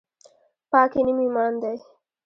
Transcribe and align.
پاکي 0.71 1.01
نیم 1.05 1.19
ایمان 1.23 1.53
دی 1.61 1.75